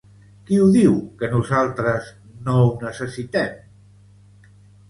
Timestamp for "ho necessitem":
2.63-4.53